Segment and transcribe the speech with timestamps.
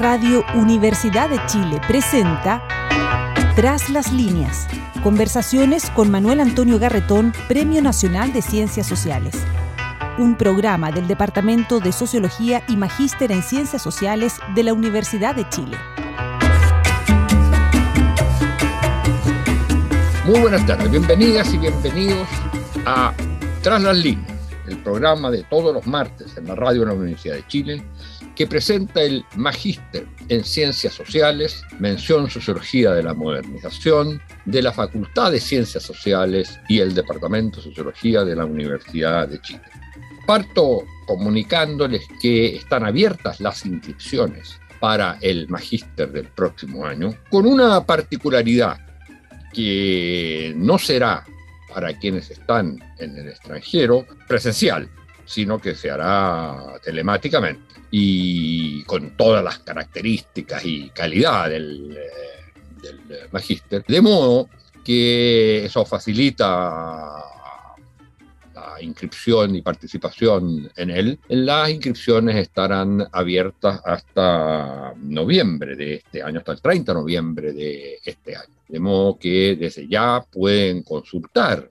[0.00, 2.62] Radio Universidad de Chile presenta
[3.54, 4.66] Tras las líneas.
[5.02, 9.34] Conversaciones con Manuel Antonio Garretón, Premio Nacional de Ciencias Sociales.
[10.18, 15.48] Un programa del Departamento de Sociología y Magíster en Ciencias Sociales de la Universidad de
[15.48, 15.76] Chile.
[20.26, 22.26] Muy buenas tardes, bienvenidas y bienvenidos
[22.84, 23.12] a
[23.62, 27.36] Tras las líneas, el programa de todos los martes en la radio de la Universidad
[27.36, 27.84] de Chile
[28.36, 35.30] que presenta el Magíster en Ciencias Sociales, mención Sociología de la Modernización, de la Facultad
[35.32, 39.62] de Ciencias Sociales y el Departamento de Sociología de la Universidad de Chile.
[40.26, 47.84] Parto comunicándoles que están abiertas las inscripciones para el Magíster del próximo año, con una
[47.84, 48.78] particularidad
[49.52, 51.24] que no será
[51.72, 54.88] para quienes están en el extranjero presencial,
[55.24, 63.28] sino que se hará telemáticamente y con todas las características y calidad del, eh, del
[63.30, 64.48] magíster, de modo
[64.84, 67.24] que eso facilita
[68.54, 71.18] la inscripción y participación en él.
[71.28, 77.98] Las inscripciones estarán abiertas hasta noviembre de este año, hasta el 30 de noviembre de
[78.04, 78.54] este año.
[78.68, 81.70] De modo que desde ya pueden consultar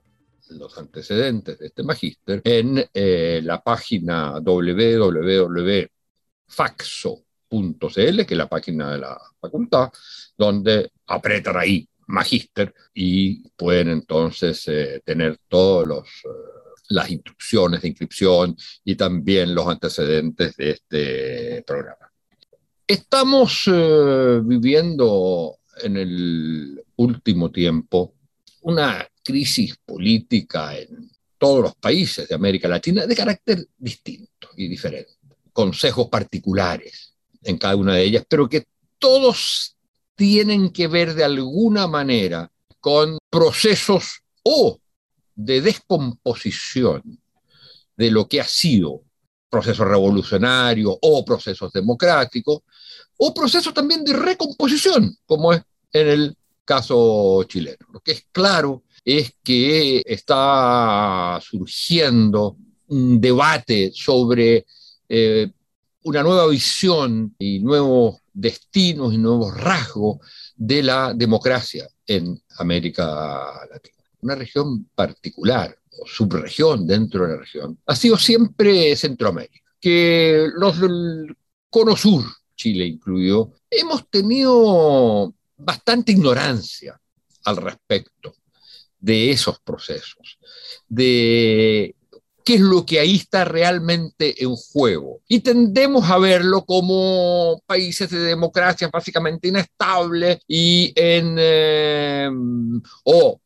[0.58, 5.88] los antecedentes de este magíster en eh, la página www.faxo.cl,
[8.26, 9.90] que es la página de la facultad,
[10.36, 16.08] donde apretan ahí magíster y pueden entonces eh, tener todos.
[16.24, 16.28] Eh,
[16.90, 22.12] las instrucciones de inscripción y también los antecedentes de este programa.
[22.86, 23.64] Estamos
[24.44, 28.14] viviendo en el último tiempo
[28.64, 35.12] una crisis política en todos los países de América Latina de carácter distinto y diferente,
[35.52, 38.64] consejos particulares en cada una de ellas, pero que
[38.98, 39.76] todos
[40.14, 44.78] tienen que ver de alguna manera con procesos o
[45.34, 47.20] de descomposición
[47.96, 49.02] de lo que ha sido
[49.50, 52.62] proceso revolucionario o procesos democráticos,
[53.18, 55.62] o procesos también de recomposición, como es
[55.92, 57.86] en el caso chileno.
[57.92, 62.56] Lo que es claro es que está surgiendo
[62.88, 64.66] un debate sobre
[65.08, 65.50] eh,
[66.04, 70.18] una nueva visión y nuevos destinos y nuevos rasgos
[70.56, 73.96] de la democracia en América Latina.
[74.20, 80.80] Una región particular o subregión dentro de la región ha sido siempre Centroamérica, que los
[80.80, 81.36] del
[81.70, 82.24] Cono Sur,
[82.56, 87.00] Chile incluido, hemos tenido bastante ignorancia
[87.44, 88.34] al respecto
[88.98, 90.38] de esos procesos,
[90.88, 91.94] de
[92.44, 95.20] qué es lo que ahí está realmente en juego.
[95.28, 102.30] Y tendemos a verlo como países de democracia básicamente inestables y en, eh,
[103.04, 103.40] o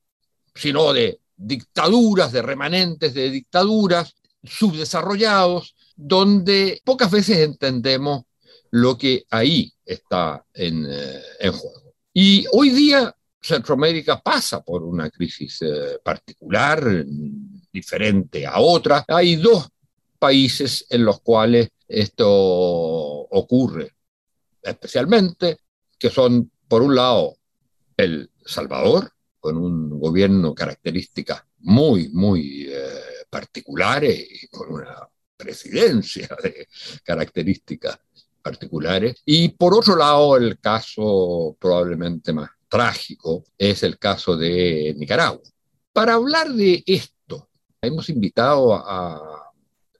[0.55, 8.25] sino de dictaduras, de remanentes de dictaduras, subdesarrollados, donde pocas veces entendemos
[8.71, 11.88] lo que ahí está en, eh, en juego.
[12.21, 16.83] Y hoy día Centroamérica pasa por una crisis eh, particular,
[17.73, 19.05] diferente a otra.
[19.07, 19.69] Hay dos
[20.19, 23.95] países en los cuales esto ocurre
[24.61, 25.59] especialmente,
[25.97, 27.37] que son, por un lado,
[27.97, 36.67] El Salvador, con un gobierno características muy, muy eh, particulares y con una presidencia de
[37.05, 38.01] características
[38.49, 39.21] particulares.
[39.25, 45.43] Y por otro lado, el caso probablemente más trágico es el caso de Nicaragua.
[45.93, 47.49] Para hablar de esto,
[47.83, 49.53] hemos invitado a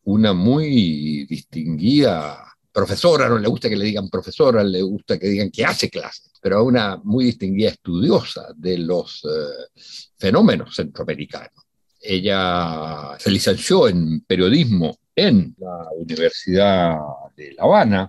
[0.05, 5.51] una muy distinguida profesora, no le gusta que le digan profesora, le gusta que digan
[5.51, 9.83] que hace clases, pero a una muy distinguida estudiosa de los eh,
[10.17, 11.65] fenómenos centroamericanos.
[12.01, 16.97] Ella se licenció en periodismo en la Universidad
[17.37, 18.09] de La Habana,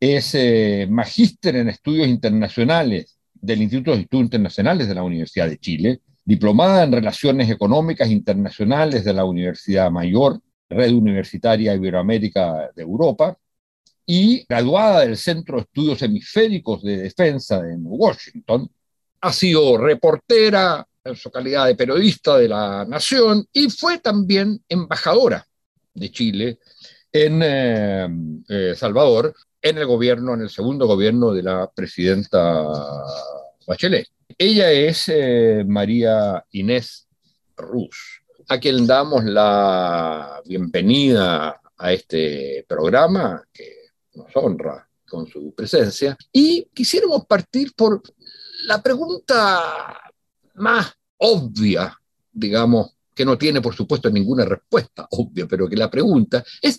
[0.00, 5.58] es eh, magíster en estudios internacionales del Instituto de Estudios Internacionales de la Universidad de
[5.58, 13.36] Chile, diplomada en Relaciones Económicas Internacionales de la Universidad Mayor, Red Universitaria Iberoamérica de Europa,
[14.10, 18.70] y graduada del Centro de Estudios Hemisféricos de Defensa en Washington.
[19.20, 25.46] Ha sido reportera en su calidad de periodista de la Nación y fue también embajadora
[25.92, 26.58] de Chile
[27.12, 28.08] en eh,
[28.48, 32.64] eh, Salvador en el gobierno, en el segundo gobierno de la presidenta
[33.66, 34.08] Bachelet.
[34.36, 37.08] Ella es eh, María Inés
[37.56, 46.16] Ruz, a quien damos la bienvenida a este programa que nos honra con su presencia.
[46.32, 48.02] Y quisiéramos partir por
[48.64, 50.12] la pregunta
[50.54, 51.96] más obvia,
[52.32, 56.78] digamos, que no tiene, por supuesto, ninguna respuesta obvia, pero que la pregunta es,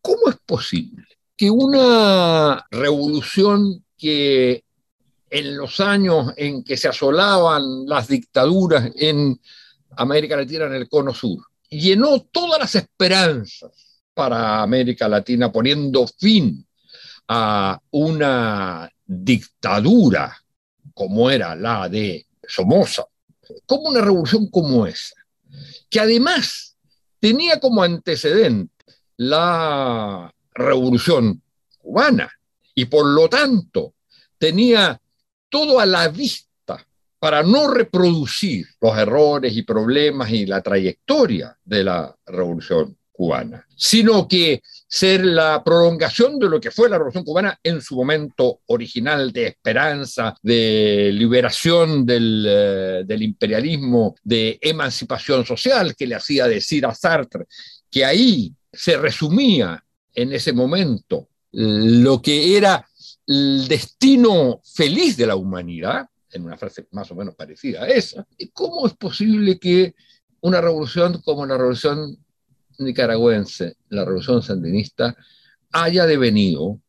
[0.00, 1.06] ¿cómo es posible
[1.38, 4.64] que una revolución que
[5.30, 9.40] en los años en que se asolaban las dictaduras en
[9.96, 11.38] América Latina, en el Cono Sur,
[11.70, 13.70] llenó todas las esperanzas
[14.12, 16.66] para América Latina, poniendo fin
[17.28, 20.36] a una dictadura
[20.92, 23.04] como era la de Somoza,
[23.64, 25.14] como una revolución como esa,
[25.88, 26.76] que además
[27.20, 28.74] tenía como antecedente
[29.16, 31.42] la revolución
[31.78, 32.30] cubana.
[32.74, 33.94] Y por lo tanto
[34.36, 35.00] tenía
[35.48, 36.86] todo a la vista
[37.18, 44.28] para no reproducir los errores y problemas y la trayectoria de la revolución cubana, sino
[44.28, 49.32] que ser la prolongación de lo que fue la Revolución cubana en su momento original
[49.32, 56.94] de esperanza, de liberación del, eh, imperialismo, de emancipación social, que le hacía decir a
[56.94, 57.46] Sartre
[57.90, 59.82] que ahí se resumía
[60.22, 62.86] en ese momento lo que era
[63.26, 68.26] el destino feliz de la humanidad, en una frase más o menos parecida a esa,
[68.52, 69.94] ¿cómo es posible que
[70.40, 72.18] una revolución como la revolución
[72.78, 75.16] nicaragüense, la revolución sandinista,
[75.70, 76.80] haya devenido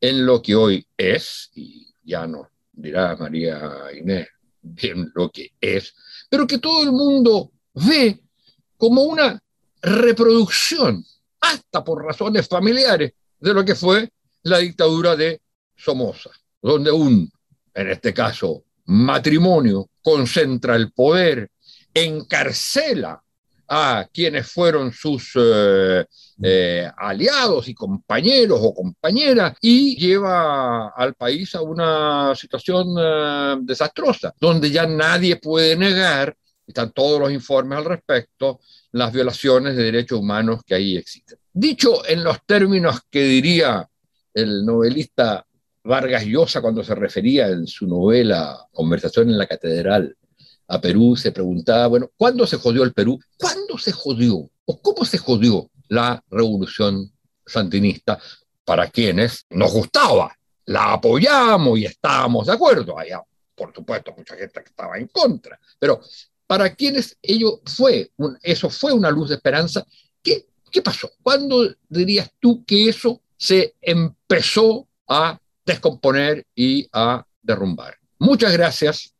[0.00, 3.60] en lo que hoy es, y ya nos dirá María
[3.98, 4.28] Inés
[4.62, 5.94] bien lo que es,
[6.30, 8.20] pero que todo el mundo ve
[8.76, 9.42] como una
[9.80, 11.04] reproducción,
[11.40, 14.08] hasta por razones familiares, de lo que fue
[14.42, 15.40] la dictadura de
[15.76, 16.30] Somoza,
[16.60, 17.30] donde un,
[17.74, 21.50] en este caso, matrimonio concentra el poder,
[21.94, 23.22] encarcela
[23.68, 26.04] a quienes fueron sus eh,
[26.42, 34.34] eh, aliados y compañeros o compañeras y lleva al país a una situación eh, desastrosa,
[34.40, 36.34] donde ya nadie puede negar,
[36.68, 38.60] están todos los informes al respecto,
[38.92, 41.38] las violaciones de derechos humanos que ahí existen.
[41.52, 43.88] Dicho en los términos que diría
[44.34, 45.46] el novelista
[45.82, 50.14] Vargas Llosa cuando se refería en su novela Conversación en la Catedral
[50.68, 53.18] a Perú, se preguntaba, bueno, ¿cuándo se jodió el Perú?
[53.38, 54.50] ¿Cuándo se jodió?
[54.66, 57.10] ¿O cómo se jodió la revolución
[57.46, 58.18] sandinista
[58.66, 60.36] para quienes nos gustaba?
[60.66, 62.98] La apoyamos y estábamos de acuerdo.
[62.98, 63.22] Había,
[63.54, 66.02] por supuesto, mucha gente que estaba en contra, pero
[66.48, 68.10] para quienes ello fue,
[68.42, 69.86] eso fue una luz de esperanza,
[70.22, 71.12] ¿qué, qué pasó?
[71.22, 77.98] ¿Cuándo dirías tú que eso se empezó a descomponer y a derrumbar?
[78.18, 79.14] Muchas gracias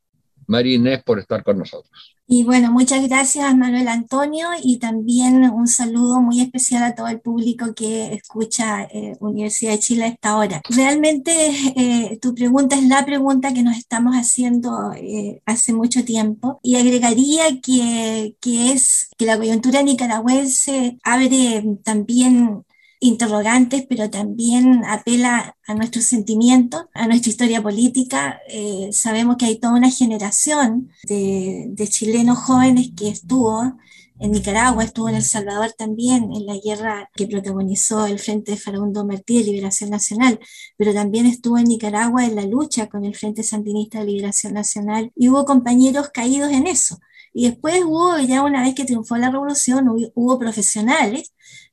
[0.49, 2.17] María Inés, por estar con nosotros.
[2.31, 7.23] Y bueno, muchas gracias Manuel Antonio y también un saludo muy especial a todo el
[7.23, 10.61] público que escucha eh, Universidad de Chile a esta hora.
[10.69, 11.33] Realmente
[11.75, 16.77] eh, tu pregunta es la pregunta que nos estamos haciendo eh, hace mucho tiempo y
[16.77, 22.63] agregaría que, que es que la coyuntura nicaragüense abre también
[23.01, 28.41] interrogantes, pero también apela a nuestros sentimientos, a nuestra historia política.
[28.49, 33.77] Eh, sabemos que hay toda una generación de, chilenos jóvenes que estuvo
[34.21, 38.59] en Nicaragua, estuvo en El Salvador también, en la guerra que protagonizó el Frente de
[38.59, 40.41] Farundo Martí de Liberación Nacional,
[40.77, 45.13] pero también estuvo en Nicaragua en la lucha con el Frente Sandinista de Liberación Nacional
[45.15, 46.99] y hubo compañeros caídos en eso.
[47.33, 51.33] Y después hubo, ya una vez que triunfó la revolución, hubo profesionales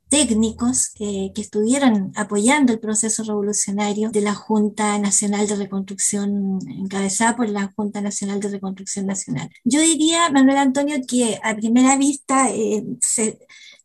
[0.10, 7.50] técnicos que estuvieron apoyando el proceso revolucionario de la Junta Nacional de Reconstrucción, encabezada por
[7.50, 9.50] la Junta Nacional de Reconstrucción Nacional.
[9.64, 12.84] Yo diría, Manuel Antonio, que a primera vista eh,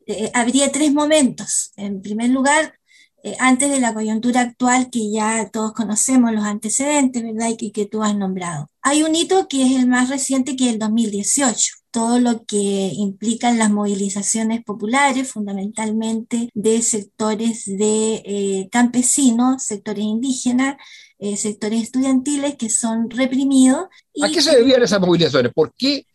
[0.06, 1.72] eh, habría tres momentos.
[1.76, 2.74] En primer lugar,
[3.22, 7.50] eh, antes de la coyuntura actual que ya todos conocemos los antecedentes, ¿verdad?
[7.58, 8.70] Y que, tú has nombrado.
[8.82, 12.92] Hay un hito que es el más reciente, que es el 2018 todo lo que
[12.94, 20.76] implican las movilizaciones populares, fundamentalmente de sectores de eh, campesinos, sectores indígenas,
[21.18, 23.86] eh, sectores estudiantiles que son reprimidos.
[24.22, 25.52] ¿A qué se debían esas movilizaciones?
[25.52, 26.06] ¿Por qué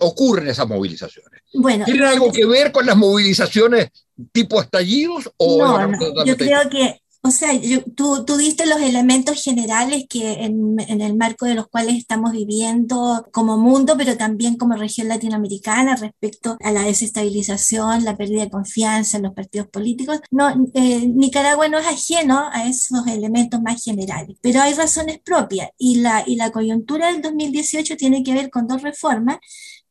[0.00, 1.40] ocurren esas movilizaciones?
[1.52, 3.88] Bueno, ¿Tienen algo que ver con las movilizaciones
[4.32, 5.30] tipo estallidos?
[5.36, 7.52] O no, no, yo creo que, o sea,
[7.96, 12.32] tú, tú, diste los elementos generales que en, en, el marco de los cuales estamos
[12.32, 18.50] viviendo como mundo, pero también como región latinoamericana respecto a la desestabilización, la pérdida de
[18.50, 20.20] confianza en los partidos políticos.
[20.30, 25.70] No, eh, Nicaragua no es ajeno a esos elementos más generales, pero hay razones propias
[25.78, 29.38] y la, y la coyuntura del 2018 tiene que ver con dos reformas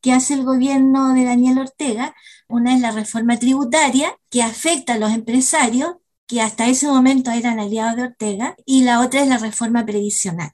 [0.00, 2.14] que hace el gobierno de Daniel Ortega.
[2.46, 7.60] Una es la reforma tributaria que afecta a los empresarios que hasta ese momento eran
[7.60, 10.52] aliados de Ortega, y la otra es la reforma previsional,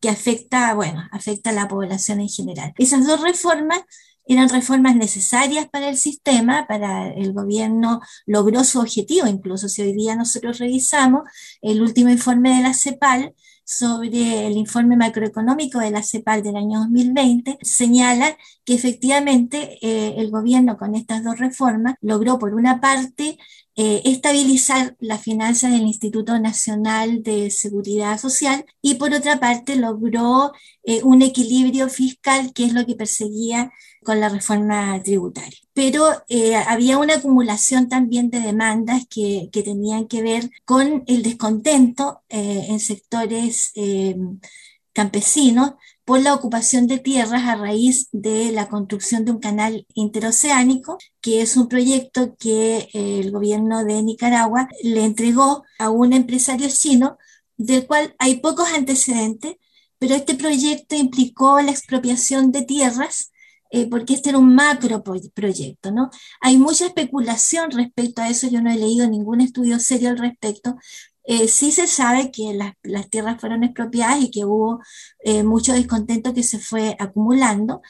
[0.00, 2.74] que afecta, bueno, afecta a la población en general.
[2.78, 3.82] Esas dos reformas
[4.26, 9.92] eran reformas necesarias para el sistema, para el gobierno logró su objetivo, incluso si hoy
[9.92, 11.22] día nosotros revisamos
[11.60, 16.80] el último informe de la CEPAL, sobre el informe macroeconómico de la CEPAL del año
[16.80, 23.38] 2020, señala que efectivamente eh, el gobierno con estas dos reformas logró, por una parte,
[23.74, 30.52] eh, estabilizar las finanzas del Instituto Nacional de Seguridad Social y por otra parte logró
[30.84, 33.72] eh, un equilibrio fiscal que es lo que perseguía
[34.04, 35.58] con la reforma tributaria.
[35.72, 41.22] Pero eh, había una acumulación también de demandas que, que tenían que ver con el
[41.22, 43.72] descontento en sectores
[44.92, 45.72] campesinos
[46.04, 51.42] por la ocupación de tierras a raíz de la construcción de un canal interoceánico, que
[51.42, 57.18] es un proyecto que eh, el gobierno de Nicaragua le entregó a un empresario chino,
[57.56, 59.56] del cual hay pocos antecedentes,
[59.98, 63.32] pero este proyecto implicó la expropiación de tierras
[63.74, 66.10] eh, porque este era un macro proyecto, ¿no?
[66.42, 70.76] Hay mucha especulación respecto a eso, yo no he leído ningún estudio serio al respecto,
[71.24, 74.80] eh, sí se sabe que las, tierras fueron expropiadas y que hubo
[75.20, 77.82] eh, mucho descontento que se fue acumulando,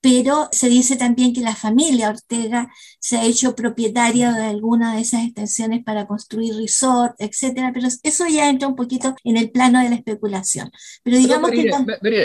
[0.00, 2.68] pero se dice también que la familia Ortega
[3.00, 8.26] se ha hecho propietaria de alguna de esas extensiones para construir resort, etcétera, pero eso
[8.28, 10.70] ya entra un poquito en el plano de la especulación.
[11.02, 11.70] Pero digamos que...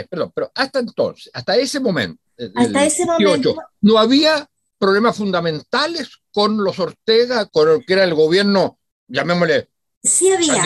[0.08, 2.22] perdón, pero hasta entonces, hasta ese momento,
[2.56, 8.14] hasta ese momento, no había problemas fundamentales con los Ortega, con el que era el
[8.14, 8.78] gobierno,
[9.08, 9.71] llamémosle
[10.04, 10.64] Sí había.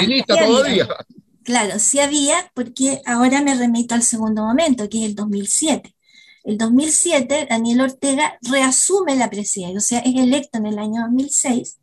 [1.43, 5.95] Claro, sí había, porque ahora me remito al segundo momento, que es el 2007.
[6.43, 11.79] El 2007, Daniel Ortega reasume la presidencia, o sea, es electo en el año 2006.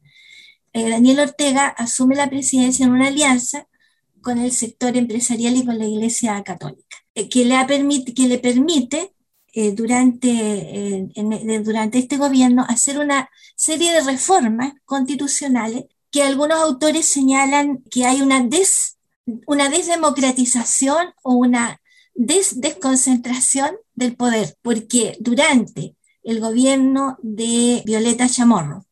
[0.73, 3.69] Eh, Daniel Ortega asume la presidencia en una alianza
[4.21, 7.57] con el sector empresarial y con la Iglesia Católica, eh, que, le
[8.15, 9.15] que le permite
[9.53, 11.09] eh, durante,
[11.63, 18.21] durante este gobierno hacer una serie de reformas constitucionales que algunos autores señalan que hay
[18.21, 18.99] una, des,
[19.47, 21.81] una desdemocratización o una
[22.15, 28.85] desconcentración del poder, porque durante el gobierno de Violeta Chamorro,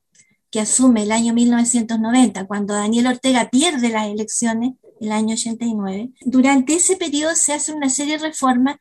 [0.51, 6.75] que asume el año 1990, cuando Daniel Ortega pierde las elecciones, el año 89, durante
[6.75, 8.77] ese periodo se hace una serie de reformas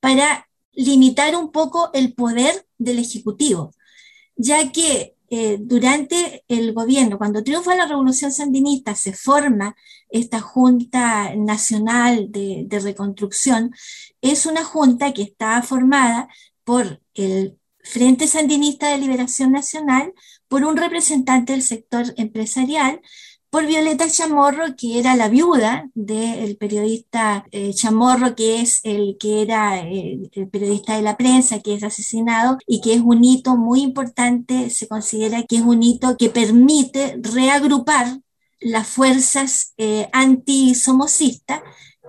[0.00, 3.72] para limitar un poco el poder del Ejecutivo,
[4.36, 9.74] ya que eh, durante el gobierno, cuando triunfa la revolución sandinista, se forma
[10.08, 13.72] esta Junta Nacional de, Reconstrucción,
[14.20, 16.28] es una junta que está formada
[16.62, 20.12] por el Frente Sandinista de Liberación Nacional,
[20.46, 23.00] por un representante del sector empresarial,
[23.54, 29.42] por Violeta Chamorro, que era la viuda del periodista eh, Chamorro, que es el que
[29.42, 33.56] era eh, el periodista de la prensa, que es asesinado y que es un hito
[33.56, 38.18] muy importante, se considera que es un hito que permite reagrupar
[38.58, 41.60] las fuerzas eh, antisomocistas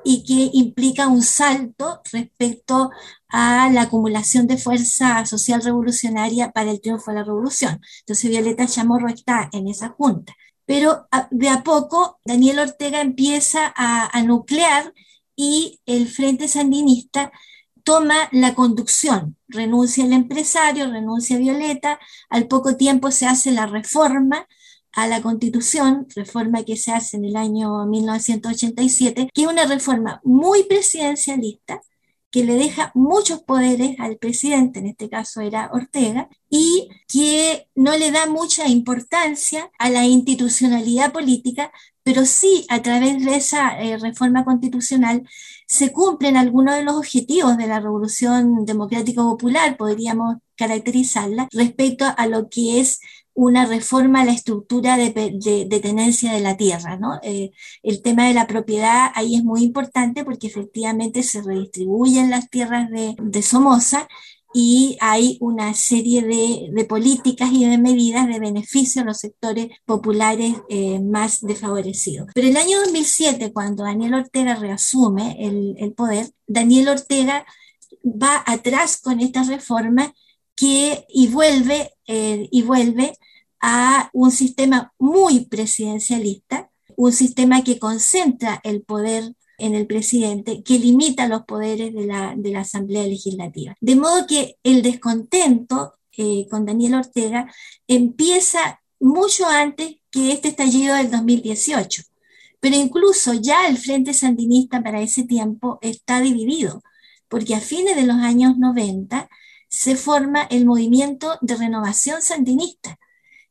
[0.04, 2.90] y que implica un salto respecto
[3.30, 7.80] a la acumulación de fuerza social revolucionaria para el triunfo de la revolución.
[8.00, 10.34] Entonces Violeta Chamorro está en esa junta
[10.66, 14.94] pero de a poco Daniel Ortega empieza a, nuclear
[15.36, 17.32] y el Frente Sandinista
[17.84, 24.48] toma la conducción, renuncia el empresario, renuncia Violeta, al poco tiempo se hace la reforma
[24.94, 30.20] a la constitución, reforma que se hace en el año 1987, que es una reforma
[30.24, 31.82] muy presidencialista,
[32.36, 37.96] que le deja muchos poderes al presidente, en este caso era Ortega, y que no
[37.96, 41.72] le da mucha importancia a la institucionalidad política,
[42.04, 45.24] pero sí a través de esa eh, reforma constitucional
[45.66, 52.28] se cumplen algunos de los objetivos de la Revolución Democrática Popular, podríamos caracterizarla, respecto a
[52.28, 53.00] lo que es
[53.36, 55.12] una reforma a la estructura de,
[55.84, 56.98] tenencia de la tierra.
[56.98, 57.20] ¿no?
[57.22, 57.52] Eh,
[57.84, 62.90] el tema de la propiedad ahí es muy importante porque efectivamente se redistribuyen las tierras
[62.90, 64.08] de, Somoza
[64.54, 70.56] y hay una serie de, políticas y de medidas de beneficio a los sectores populares
[70.70, 72.30] eh, más desfavorecidos.
[72.34, 77.46] Pero el año 2007, cuando Daniel Ortega reasume el, poder, Daniel Ortega
[78.06, 80.14] va atrás con esta reforma
[80.56, 83.18] que, y vuelve, eh, y vuelve
[83.62, 90.80] a un sistema muy presidencialista, un sistema que concentra el poder en el presidente, que
[90.80, 93.76] limita los poderes de la, de la Asamblea Legislativa.
[93.80, 97.52] De modo que el descontento eh, con Daniel Ortega
[97.88, 102.04] empieza mucho antes que este estallido del 2018.
[102.60, 106.82] Pero incluso ya el Frente Sandinista para ese tiempo está dividido,
[107.28, 109.30] porque a fines de los años 90
[109.76, 112.98] se forma el movimiento de renovación sandinista,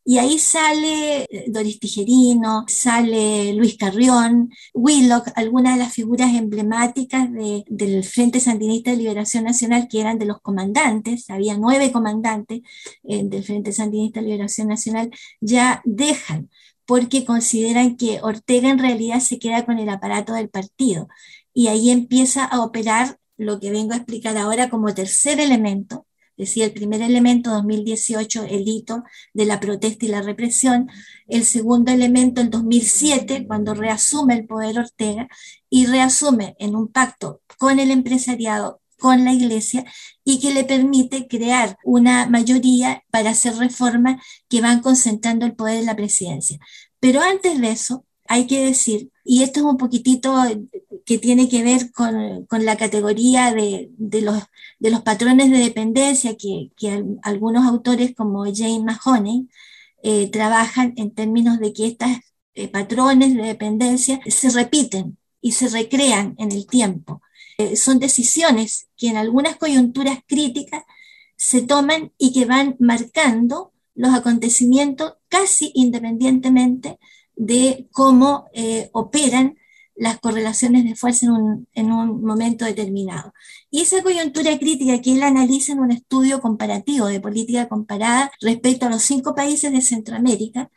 [0.06, 7.28] y ahí sale eh, Doris Tijerino, sale Luis Carrión, Willock, algunas de las figuras emblemáticas
[7.32, 12.60] del Frente Sandinista de Liberación Nacional, que eran de los comandantes, había nueve comandantes
[13.04, 16.50] eh, del Frente Sandinista de Liberación Nacional, ya dejan
[16.86, 21.08] porque consideran que Ortega en realidad se queda con el aparato del partido.
[21.54, 26.64] Y ahí empieza a operar lo que vengo a explicar ahora como tercer elemento, decía
[26.64, 30.90] el primer elemento, 2018, el hito de la protesta y la represión,
[31.26, 35.28] el segundo elemento, el 2007, cuando reasume el poder Ortega
[35.70, 39.84] y reasume en un pacto con el empresariado, con la iglesia
[40.24, 45.78] y que le permite crear una mayoría para hacer reformas que van concentrando el poder
[45.78, 46.58] en la presidencia.
[47.00, 50.34] Pero antes de eso, hay que decir, y esto es un poquitito
[51.06, 54.42] que tiene que ver con, la categoría de, los,
[54.78, 56.70] de los patrones de dependencia que,
[57.22, 59.48] algunos autores como Jane Mahoney
[60.02, 62.08] eh, trabajan en términos de que estos
[62.54, 67.22] eh, patrones de dependencia se repiten y se recrean en el tiempo.
[67.58, 70.84] Eh, son decisiones que en algunas coyunturas críticas
[71.36, 76.98] se toman y que van marcando los acontecimientos casi independientemente
[77.36, 78.46] de cómo
[78.92, 79.56] operan
[79.96, 81.26] las correlaciones de fuerza
[81.74, 83.32] en un, momento determinado.
[83.70, 88.86] Y esa coyuntura crítica que él analiza en un estudio comparativo de política comparada respecto
[88.86, 90.70] a los cinco países de Centroamérica,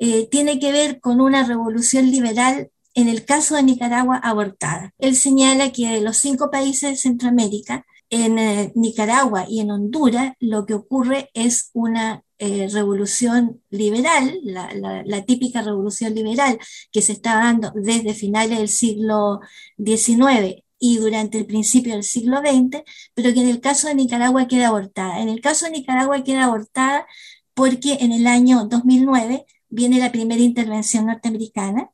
[0.00, 4.92] eh, tiene que ver con una revolución liberal en el caso de Nicaragua abortada.
[4.98, 10.34] Él señala que de los cinco países de Centroamérica, en eh, Nicaragua y en Honduras,
[10.40, 16.58] lo que ocurre es una eh, revolución liberal, la, típica revolución liberal
[16.92, 19.40] que se está dando desde finales del siglo
[19.76, 22.82] XIX y durante el principio del siglo XX,
[23.14, 25.20] pero que en el caso de Nicaragua queda abortada.
[25.20, 27.06] En el caso de Nicaragua queda abortada
[27.54, 31.90] porque en el año 2009 viene la primera intervención norteamericana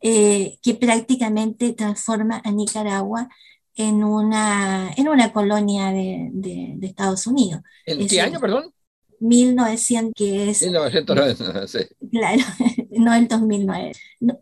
[0.00, 3.28] eh, que prácticamente transforma a Nicaragua
[3.74, 7.62] en una, en una colonia de, Estados Unidos.
[7.86, 8.72] ¿En qué año, perdón?
[9.22, 10.62] 1900, que es...
[10.62, 11.34] 1909,
[11.68, 11.78] sí.
[12.10, 12.42] Claro,
[12.90, 13.92] no el 2009.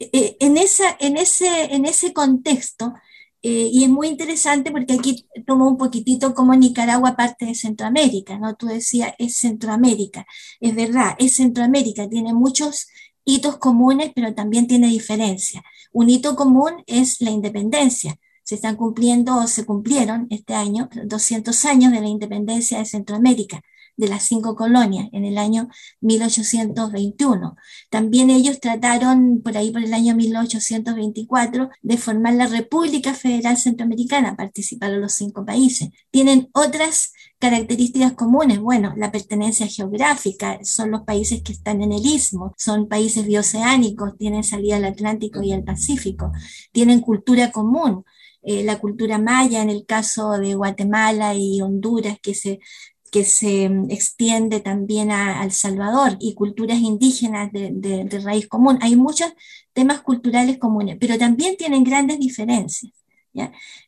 [0.00, 2.94] Eh, en, esa, en, ese, en ese contexto,
[3.42, 8.38] eh, y es muy interesante porque aquí tomo un poquitito como Nicaragua parte de Centroamérica,
[8.38, 8.54] ¿no?
[8.54, 10.26] Tú decías, es Centroamérica.
[10.60, 12.88] Es verdad, es Centroamérica, tiene muchos
[13.24, 15.62] hitos comunes, pero también tiene diferencias.
[15.92, 18.16] Un hito común es la independencia.
[18.42, 23.62] Se están cumpliendo o se cumplieron este año 200 años de la independencia de Centroamérica
[24.00, 25.68] de las cinco colonias en el año
[26.00, 27.56] 1821.
[27.90, 34.36] También ellos trataron por ahí por el año 1824 de formar la República Federal Centroamericana,
[34.36, 35.90] participaron los cinco países.
[36.10, 42.04] Tienen otras características comunes, bueno, la pertenencia geográfica, son los países que están en el
[42.04, 46.32] istmo, son países bioceánicos, tienen salida al Atlántico y al Pacífico,
[46.72, 48.04] tienen cultura común,
[48.42, 52.60] eh, la cultura maya en el caso de Guatemala y Honduras, que se
[53.10, 58.78] que se mm, extiende también a, El Salvador y culturas indígenas de, raíz común.
[58.82, 59.32] Hay muchos
[59.72, 62.92] temas culturales comunes, pero también tienen grandes diferencias.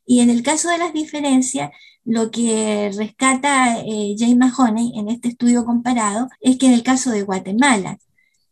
[0.07, 1.71] Y en el caso de las diferencias,
[2.05, 7.11] lo que rescata eh, James Mahoney en este estudio comparado es que en el caso
[7.11, 7.99] de Guatemala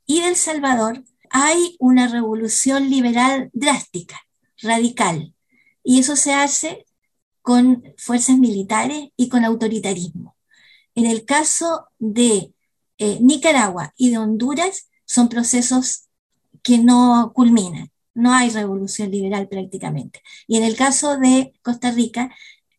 [0.06, 4.20] y de El Salvador hay una revolución liberal drástica,
[4.61, 5.33] radical,
[5.85, 6.87] y eso se hace
[7.42, 10.37] con fuerzas militares y con autoritarismo.
[10.94, 12.53] En el caso de
[12.98, 16.09] eh, Nicaragua y de Honduras, son procesos
[16.62, 17.90] que no culminan.
[18.14, 20.20] No hay revolución liberal prácticamente.
[20.46, 22.31] Y en el caso de Costa Rica,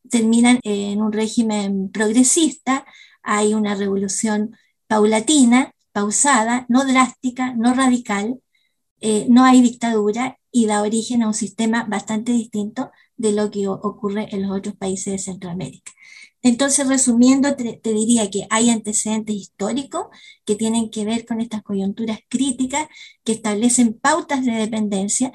[0.09, 2.85] terminan en un régimen progresista,
[3.23, 4.55] hay una revolución
[4.87, 8.41] paulatina, pausada, no drástica, no radical,
[8.99, 13.67] eh, no hay dictadura y da origen a un sistema bastante distinto de lo que
[13.67, 15.91] ocurre en los otros países de Centroamérica.
[16.43, 20.07] Entonces, resumiendo, te, diría que hay antecedentes históricos
[20.45, 22.87] que tienen que ver con estas coyunturas críticas
[23.23, 25.31] que establecen pautas de dependencia,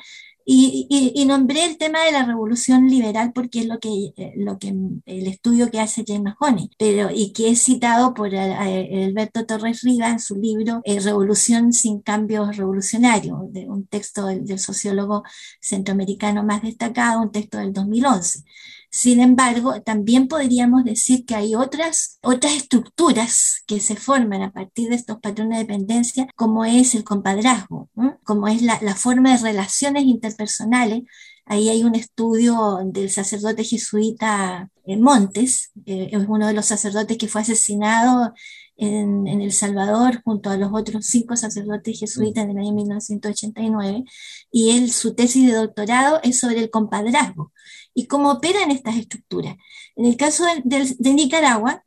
[0.48, 4.68] Y, nombré el tema de la revolución liberal porque es lo que, eh, lo que
[5.06, 10.08] el estudio que hace James Mahoney, pero y que es citado por Alberto Torres Riga
[10.10, 15.24] en su libro eh, Revolución sin cambios revolucionarios, de un texto del, del sociólogo
[15.60, 18.44] centroamericano más destacado, un texto del 2011.
[18.90, 24.88] Sin embargo, también podríamos decir que hay otras, otras estructuras que se forman a partir
[24.88, 27.88] de estos patrones de dependencia, como es el compadrazgo,
[28.24, 31.02] como es la, forma de relaciones interpersonales.
[31.44, 37.18] Ahí hay un estudio del sacerdote jesuita eh, Montes, eh, es uno de los sacerdotes
[37.18, 38.34] que fue asesinado
[38.76, 44.04] en, El Salvador junto a los otros cinco sacerdotes jesuitas en el año 1989,
[44.50, 47.52] y él, su tesis de doctorado es sobre el compadrazgo
[47.94, 49.56] y cómo operan estas estructuras.
[49.96, 51.84] En el caso de, Nicaragua,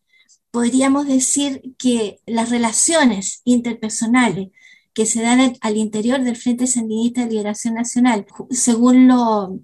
[0.52, 4.49] podríamos decir que las relaciones interpersonales
[4.93, 9.60] que se dan al, interior del Frente Sandinista de Liberación Nacional, según lo,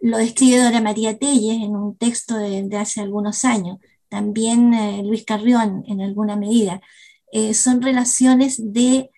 [0.00, 5.24] lo describe Dora María Telles en un texto de, hace algunos años, también eh, Luis
[5.24, 6.80] Carrión en alguna medida,
[7.32, 9.10] eh, son relaciones de,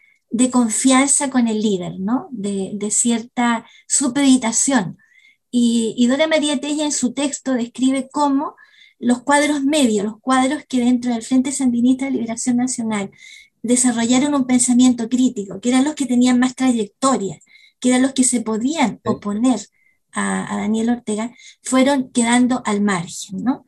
[0.52, 2.28] confianza con el líder, ¿no?
[2.30, 4.98] de, de cierta supeditación
[5.50, 8.56] y, Dora María Tella en su texto describe cómo
[8.98, 13.10] los cuadros medios, los cuadros que dentro del Frente Sandinista de Liberación Nacional
[13.62, 17.40] desarrollaron un pensamiento crítico, que eran los que tenían más trayectoria,
[17.80, 19.60] que eran los que se podían oponer
[20.12, 23.66] a, Daniel Ortega, fueron quedando al margen, ¿no?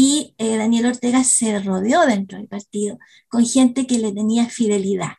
[0.00, 5.14] Y eh, Daniel Ortega se rodeó dentro del partido con gente que le tenía fidelidad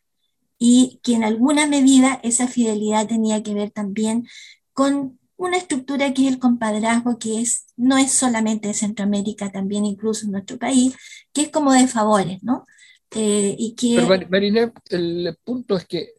[0.57, 4.25] y que en alguna medida esa fidelidad tenía que ver también
[4.71, 9.83] con una estructura que es el compadrazgo, que es, no es solamente de Centroamérica, también
[9.83, 10.95] incluso en nuestro país,
[11.33, 12.65] que es como de favores, ¿no?
[13.11, 13.95] Eh, y que...
[13.97, 16.13] Pero Marina, el punto es que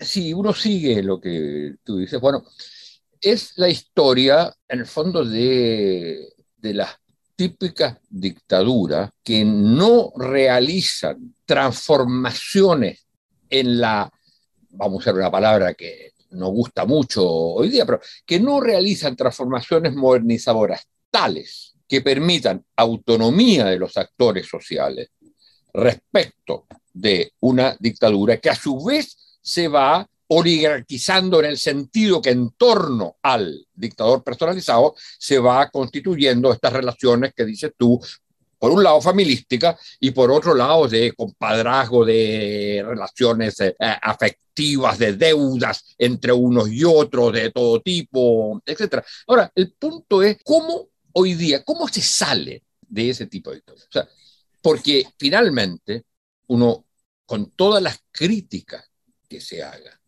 [0.00, 2.42] si uno sigue lo que tú dices, bueno,
[3.20, 6.99] es la historia, en el fondo, de, de las
[7.40, 13.06] típicas dictaduras que no realizan transformaciones
[13.48, 14.12] en la,
[14.72, 19.16] vamos a usar una palabra que nos gusta mucho hoy día, pero que no realizan
[19.16, 25.08] transformaciones modernizadoras tales que permitan autonomía de los actores sociales
[25.72, 32.30] respecto de una dictadura que a su vez se va oligarquizando en el sentido que
[32.30, 38.00] en torno al dictador personalizado se va constituyendo estas relaciones que dices tú,
[38.56, 45.14] por un lado familistica y por otro lado de compadrazgo, de relaciones eh, afectivas, de
[45.14, 49.02] deudas entre unos y otros, de todo tipo, etc.
[49.26, 53.86] Ahora, el punto es cómo hoy día, cómo se sale de ese tipo de historias.
[53.88, 54.08] O sea,
[54.62, 56.04] porque finalmente
[56.46, 56.84] uno,
[57.26, 58.84] con todas las críticas
[59.28, 59.99] que se haga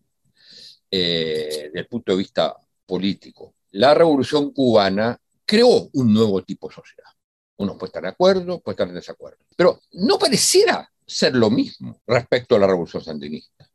[0.92, 6.74] eh, desde el punto de vista político, la revolución cubana creó un nuevo tipo de
[6.76, 7.12] sociedad
[7.62, 9.38] uno puede estar de acuerdo, puede estar en desacuerdo.
[9.57, 13.68] Pero no pareciera ser lo mismo respecto a la revolución sandinista,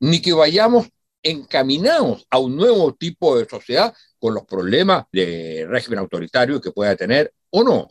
[0.00, 0.88] ni que vayamos
[1.22, 6.94] encaminados a un nuevo tipo de sociedad con los problemas de régimen autoritario que pueda
[6.96, 7.90] tener o no.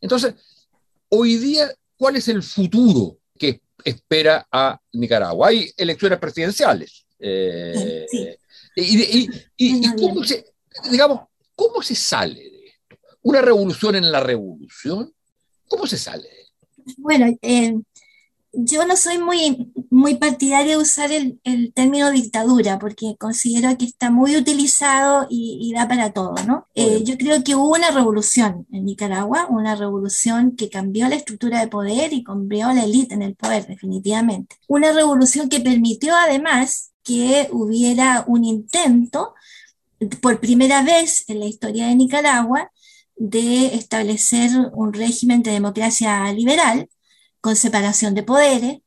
[0.00, 0.34] Entonces,
[1.08, 5.48] hoy día, ¿cuál es el futuro que espera a Nicaragua?
[5.48, 7.05] Hay elecciones presidenciales.
[7.18, 8.06] Eh,
[8.76, 10.44] y, y, cómo se,
[10.90, 11.20] digamos,
[11.54, 12.56] ¿cómo se sale
[13.26, 15.12] una revolución en la revolución.
[15.66, 16.28] ¿Cómo se sale?
[16.96, 17.74] Bueno, eh,
[18.52, 21.40] yo no soy muy, muy partidaria de usar el,
[21.74, 26.68] término dictadura porque considero que está muy utilizado y, da para todo, ¿no?
[26.76, 31.58] Eh, yo creo que hubo una revolución en Nicaragua, una revolución que cambió la estructura
[31.58, 34.54] de poder y cambió la élite en el poder, definitivamente.
[34.68, 39.34] Una revolución que permitió además que hubiera un intento
[40.20, 42.70] por primera vez en la historia de Nicaragua
[43.14, 46.88] de establecer un régimen de democracia liberal
[47.40, 48.78] con separación de poderes,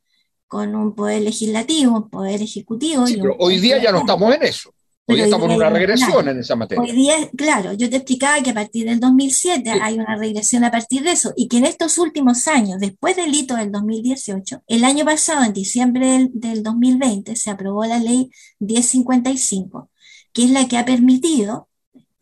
[0.46, 3.06] con un poder legislativo, un poder ejecutivo.
[3.38, 4.72] hoy día ya no estamos en eso.
[5.10, 6.82] Hoy estamos en una regresión en esa materia.
[6.82, 10.70] Hoy día, claro, yo te explicaba que a partir del 2007 hay una regresión a
[10.70, 14.84] partir de eso y que en estos últimos años, después del hito del 2018, el
[14.84, 19.90] año pasado, en diciembre del, del 2020, se aprobó la ley 1055,
[20.32, 21.68] que es la que ha permitido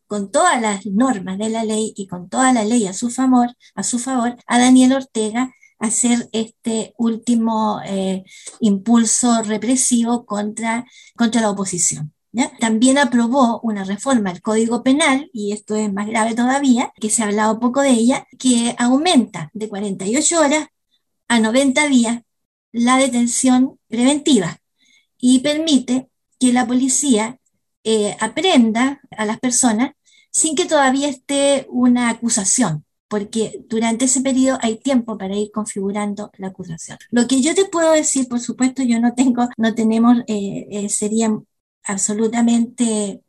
[0.07, 3.55] con todas las normas de la ley y con toda la ley a su favor,
[3.75, 8.25] a, su favor, a Daniel Ortega hacer este último eh,
[8.61, 10.85] impulso represivo contra,
[11.17, 12.13] contra la oposición.
[12.61, 17.23] También aprobó una reforma al Código Penal, y esto es más grave todavía, que se
[17.23, 20.67] ha hablado poco de ella, que aumenta de 48 horas
[21.29, 22.23] a 90 días
[22.73, 24.59] la detención preventiva
[25.19, 27.39] y permite que la policía
[27.85, 29.93] eh, aprenda a las personas
[30.31, 36.31] sin que todavía esté una acusación porque durante ese periodo hay tiempo para ir configurando
[36.37, 36.99] la acusación.
[37.11, 40.89] Lo que yo te puedo decir, por supuesto, yo no tengo, no tenemos, eh, eh,
[40.91, 41.31] sería
[41.85, 43.23] absolutamente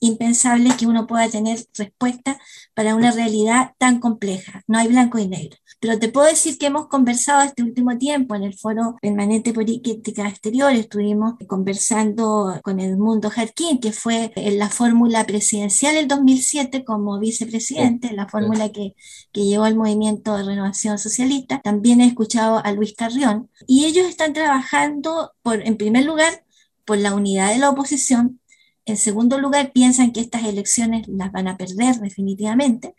[0.00, 2.38] impensable que uno pueda tener respuesta
[2.74, 4.62] para una realidad tan compleja.
[4.66, 5.56] No hay blanco y negro.
[5.80, 10.28] Pero te puedo decir que hemos conversado este último tiempo en el Foro Permanente Política
[10.28, 17.18] Exterior, estuvimos conversando con Edmundo Jarquín, que fue en la fórmula presidencial del 2007 como
[17.18, 18.94] vicepresidente, la fórmula que,
[19.32, 21.60] que llevó al movimiento de renovación socialista.
[21.62, 26.44] También he escuchado a Luis Carrión y ellos están trabajando, por, en primer lugar,
[26.88, 28.40] por la unidad de la oposición,
[28.86, 32.94] en segundo lugar, piensan que estas elecciones las van a perder definitivamente.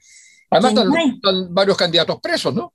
[0.52, 2.71] Además, están, varios candidatos presos, ¿no?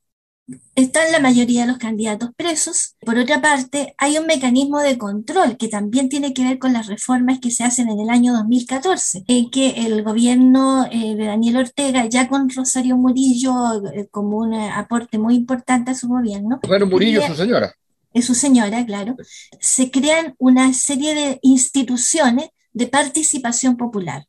[0.74, 2.96] Están la mayoría de los candidatos presos.
[2.98, 6.88] Por otra parte, hay un mecanismo de control que también tiene que ver con las
[6.88, 11.58] reformas que se hacen en el año 2014, en que el gobierno eh, de Daniel
[11.58, 13.54] Ortega, ya con Rosario Murillo
[13.92, 16.58] eh, como un eh, aporte muy importante a su gobierno.
[16.64, 17.72] Rosario Murillo, su señora.
[18.14, 19.16] Es su señora, claro.
[19.60, 24.26] Se crean una serie de instituciones de participación popular.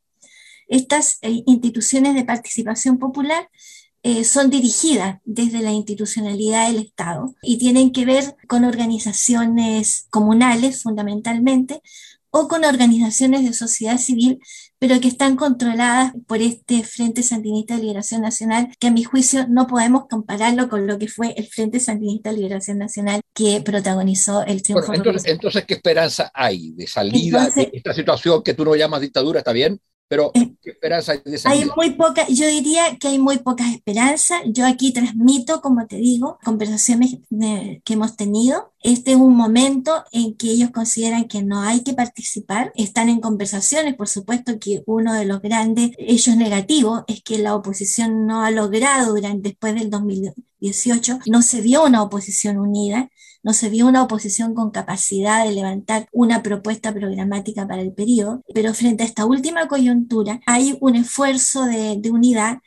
[0.67, 3.49] Estas eh, instituciones de participación popular
[4.01, 10.81] eh, son dirigidas desde la institucionalidad del Estado y tienen que ver con organizaciones comunales
[10.81, 11.81] fundamentalmente
[12.29, 14.39] o con organizaciones de sociedad civil,
[14.79, 19.47] pero que están controladas por este Frente Sandinista de Liberación Nacional, que a mi juicio
[19.47, 24.45] no podemos compararlo con lo que fue el Frente Sandinista de Liberación Nacional que protagonizó
[24.45, 24.93] el triunfo.
[24.93, 29.39] entonces, ¿qué esperanza hay de salida de esta situación que tú no llamas dictadura?
[29.39, 29.79] ¿Está bien?
[30.07, 33.73] Pero, eh, ¿qué esperanza hay de Hay muy poca, yo diría que hay muy pocas
[33.73, 34.41] esperanzas.
[34.45, 37.17] Yo aquí transmito, como te digo, conversaciones
[37.83, 38.71] que hemos tenido.
[38.83, 42.71] Este es un momento en que ellos consideran que no hay que participar.
[42.75, 47.55] Están en conversaciones, por supuesto que uno de los grandes hechos negativos es que la
[47.55, 53.09] oposición no ha logrado durante, después del 2018, no se vio una oposición unida
[53.45, 58.41] no se vio una oposición con capacidad de levantar una propuesta programática para el periodo,
[58.55, 62.57] pero frente a esta última coyuntura hay un esfuerzo de, unidad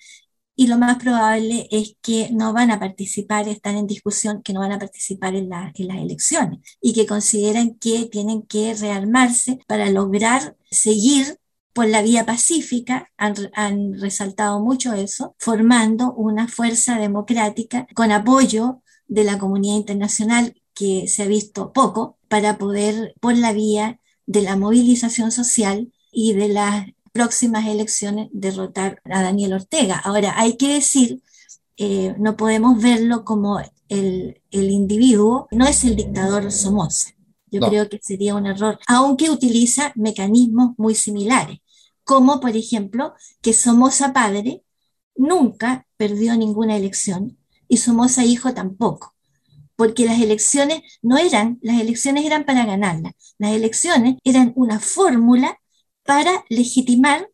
[0.55, 4.61] y lo más probable es que no van a participar, están en discusión que no
[4.61, 10.57] van a participar en, las elecciones y que consideran que tienen que rearmarse para lograr
[10.71, 11.41] seguir
[11.73, 18.83] por la vía pacífica, han, han, resaltado mucho eso, formando una fuerza democrática con apoyo
[19.09, 24.43] de la comunidad internacional que se ha visto poco para poder, por la vía de
[24.43, 29.99] la movilización social y de las próximas elecciones, derrotar a Daniel Ortega.
[29.99, 31.21] Ahora, hay que decir,
[31.79, 37.11] eh, no podemos verlo como el, individuo, no es el dictador Somoza.
[37.51, 41.59] Yo creo que sería un error, aunque utiliza mecanismos muy similares,
[42.05, 44.63] como por ejemplo que Somoza padre
[45.17, 47.37] nunca perdió ninguna elección
[47.67, 49.18] y Somoza hijo tampoco
[49.79, 55.57] porque las elecciones no eran, las elecciones eran para ganarlas, las elecciones eran una fórmula
[56.03, 57.29] para legitimar.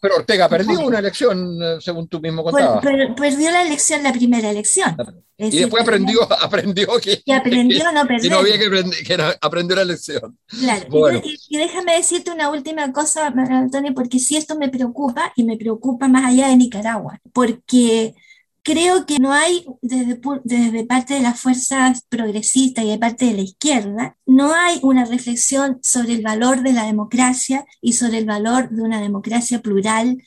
[0.00, 2.82] Pero Ortega perdió una elección, eh, según tú mismo contabas.
[3.14, 4.96] perdió la elección, la primera elección.
[5.36, 8.24] y después aprendió, aprendió que, que aprendió a no perder.
[8.24, 10.38] Y no había que, que aprendió la lección.
[10.46, 11.20] Claro.
[11.22, 15.58] Y, y, déjame decirte una última cosa, Antonio, porque si esto me preocupa, y me
[15.58, 18.14] preocupa más allá de Nicaragua, porque
[18.70, 23.32] creo que no hay, desde, desde parte de las fuerzas progresistas y de parte de
[23.32, 28.26] la izquierda, no hay una reflexión sobre el valor de la democracia y sobre el
[28.26, 30.22] valor de una democracia plural,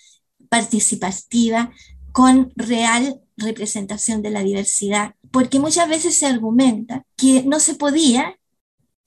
[0.49, 1.71] participativa,
[2.12, 5.15] con real representación de la diversidad.
[5.32, 8.38] Porque muchas veces se argumenta que no se podía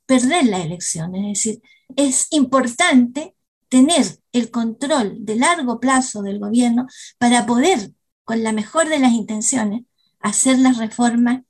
[0.07, 1.63] perder la elección, es decir,
[1.95, 3.35] es importante
[3.69, 6.87] tener el control de largo plazo del gobierno
[7.19, 7.93] para poder
[8.27, 9.85] con la mejor de las intenciones,
[10.21, 11.43] hacer las reformas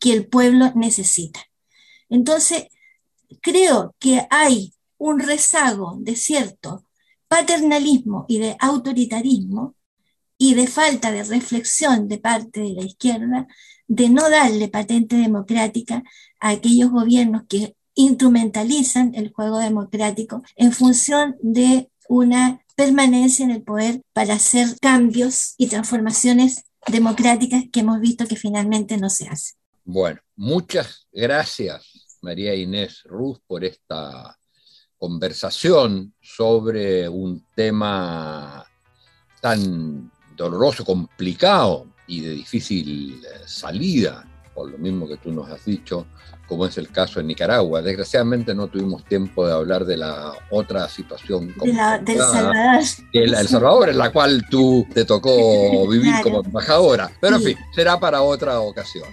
[0.00, 1.40] que el pueblo necesita.
[2.10, 2.64] Entonces,
[3.40, 6.84] creo que hay un rezago de cierto
[7.28, 9.76] paternalismo y de autoritarismo
[10.36, 13.46] y de falta de reflexión de parte de la izquierda
[13.86, 16.02] de no darle patente democrática
[16.40, 23.62] a aquellos gobiernos que instrumentalizan el juego democrático en función de una permanencia en el
[23.62, 29.56] poder para hacer cambios y transformaciones democráticas que hemos visto que finalmente no se hacen.
[29.84, 34.36] Bueno, muchas gracias María Inés Ruz por esta
[34.96, 38.66] conversación sobre un tema
[39.40, 45.64] tan doloroso, complicado y de difícil eh, salida por lo mismo que tú nos has
[45.64, 46.06] dicho,
[46.46, 47.82] como es el caso en Nicaragua.
[47.82, 51.54] Desgraciadamente no tuvimos tiempo de hablar de la otra situación.
[51.62, 52.84] De la, del Salvador.
[53.12, 57.10] El, el, Salvador, en la cual tú te tocó vivir como embajadora.
[57.20, 59.08] Pero en fin, será para otra ocasión.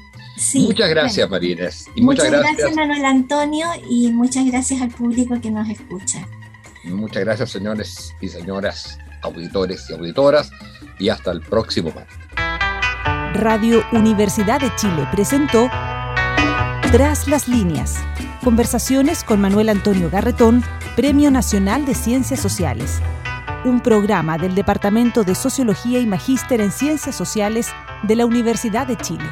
[0.55, 1.85] muchas gracias, Marines.
[1.95, 2.57] Y muchas, gracias.
[2.57, 6.27] gracias, Manuel Antonio, y muchas gracias al público que nos escucha.
[6.83, 10.51] Muchas gracias, señores y señoras, auditores y auditoras,
[10.97, 12.20] y hasta el próximo martes.
[13.33, 15.69] Radio Universidad de Chile presentó
[16.91, 17.97] Tras las líneas.
[18.43, 20.63] Conversaciones con Manuel Antonio Garretón,
[20.97, 23.01] Premio Nacional de Ciencias Sociales.
[23.63, 27.69] Un programa del Departamento de Sociología y Magíster en Ciencias Sociales
[28.03, 29.25] de la Universidad de Chile.